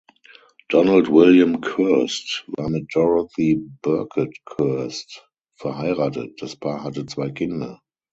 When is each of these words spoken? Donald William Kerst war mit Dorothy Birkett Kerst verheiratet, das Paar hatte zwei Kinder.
Donald 0.69 1.09
William 1.11 1.61
Kerst 1.61 2.43
war 2.47 2.69
mit 2.69 2.87
Dorothy 2.95 3.69
Birkett 3.83 4.35
Kerst 4.47 5.29
verheiratet, 5.59 6.41
das 6.41 6.55
Paar 6.55 6.83
hatte 6.83 7.05
zwei 7.05 7.29
Kinder. 7.29 7.79